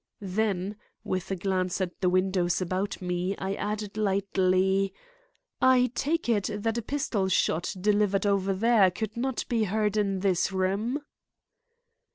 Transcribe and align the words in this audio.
Then, 0.33 0.77
with 1.03 1.29
a 1.29 1.35
glance 1.35 1.79
at 1.79 2.01
the 2.01 2.09
windows 2.09 2.59
about 2.59 3.03
me, 3.03 3.37
I 3.37 3.53
added 3.53 3.97
lightly: 3.97 4.95
"I 5.61 5.91
take 5.93 6.27
it 6.27 6.49
that 6.51 6.79
a 6.79 6.81
pistol 6.81 7.27
shot 7.27 7.75
delivered 7.79 8.25
over 8.25 8.51
there 8.51 8.89
could 8.89 9.15
not 9.15 9.45
be 9.47 9.65
heard 9.65 9.97
in 9.97 10.21
this 10.21 10.51
room." 10.51 11.01